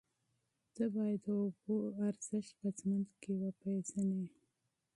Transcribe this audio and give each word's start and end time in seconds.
ته 0.75 0.83
باید 0.95 1.19
د 1.25 1.27
اوبو 1.41 1.73
اهمیت 1.89 2.17
په 2.59 2.67
ژوند 2.77 3.09
کې 3.21 3.35
پېژنه. 3.59 4.21